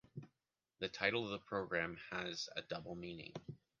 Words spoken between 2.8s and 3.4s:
meaning.